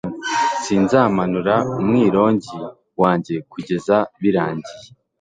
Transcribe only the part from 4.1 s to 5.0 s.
birangiye